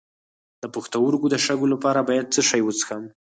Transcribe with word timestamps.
د 0.61 0.63
پښتورګو 0.75 1.27
د 1.33 1.35
شګو 1.45 1.67
لپاره 1.73 1.99
باید 2.09 2.31
څه 2.33 2.41
شی 2.49 2.61
وڅښم؟ 2.63 3.03